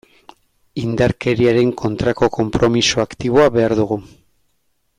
[0.83, 3.99] Indarkeriaren kontrako konpromiso aktiboa behar dugu.